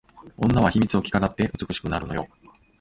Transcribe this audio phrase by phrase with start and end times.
[0.35, 2.25] 女は秘密を着飾って美しくなるのよ